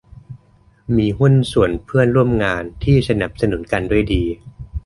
[0.95, 4.23] มีหุ้นส่วนเพื่อนร่วมงานที่สนับสนุนกันด้วยดี